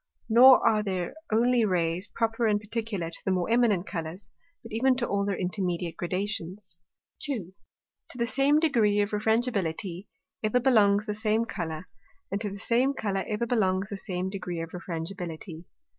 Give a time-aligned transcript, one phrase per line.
[0.29, 4.31] Nor are there only Rays proper and particular to the more eminent Colours,
[4.63, 6.79] but even to all their intermediate Gradations.
[7.19, 7.53] 2.
[8.09, 10.07] To the same degree of Refrangibility
[10.41, 11.85] ever belongs the same Colour,
[12.31, 15.65] and to the same Colour ever belongs the same degree of Refrangibility.